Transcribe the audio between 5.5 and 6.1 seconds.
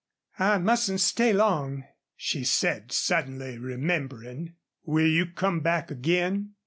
back